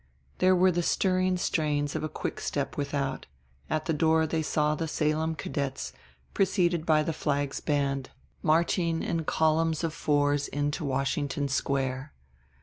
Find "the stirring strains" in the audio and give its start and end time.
0.71-1.95